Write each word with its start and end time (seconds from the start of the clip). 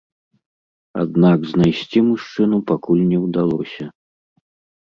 Аднак 1.03 1.39
знайсці 1.51 1.99
мужчыну 2.09 2.57
пакуль 2.73 3.07
не 3.11 3.19
ўдалося. 3.27 3.85